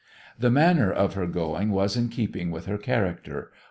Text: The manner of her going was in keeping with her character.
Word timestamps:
The 0.39 0.49
manner 0.49 0.91
of 0.91 1.13
her 1.13 1.27
going 1.27 1.69
was 1.69 1.95
in 1.95 2.09
keeping 2.09 2.49
with 2.49 2.65
her 2.65 2.79
character. 2.79 3.51